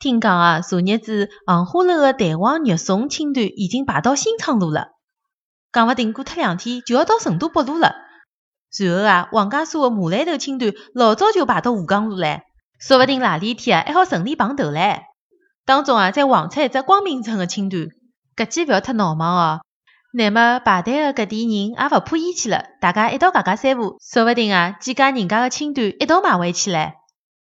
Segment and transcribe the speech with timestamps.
[0.00, 4.90] 听讲啊，昨日子杏花楼的蛋黄肉松青团已经排到新昌路了，
[5.72, 7.96] 讲勿定过脱两天就要到成都北路了。
[8.70, 12.42] 随后啊，王家沙的马兰头青团老早就排到吴江路唻，
[12.78, 15.00] 说勿定哪里天啊还好顺利碰头唻。
[15.66, 17.88] 当中啊，再横出一只光明村的青团，
[18.36, 19.60] 搿记勿要太闹忙哦。
[20.12, 26.92] 那么排队的搿点人也勿怕厌气了，大家一道家家三胡，说勿定啊，几家人家的青团一道买回去唻。